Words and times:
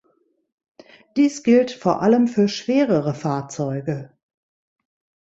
Dies 1.15 1.43
gilt 1.43 1.69
vor 1.69 2.01
allem 2.01 2.27
für 2.27 2.47
schwerere 2.49 3.13
Fahrzeuge. 3.13 4.11